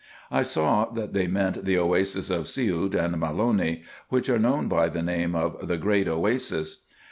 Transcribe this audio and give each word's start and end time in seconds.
I 0.31 0.41
saw 0.41 0.85
that 0.93 1.13
they 1.13 1.27
meant 1.27 1.63
the 1.63 1.77
oasis 1.77 2.31
of 2.31 2.47
Siout 2.47 2.95
and 2.95 3.15
Maloni, 3.21 3.83
which 4.09 4.29
are 4.31 4.39
known 4.39 4.67
by 4.67 4.89
the 4.89 5.03
name 5.03 5.35
of 5.35 5.67
the 5.67 5.77
Great 5.77 6.07
Oasis. 6.07 6.77